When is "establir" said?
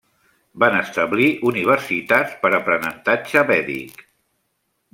0.77-1.27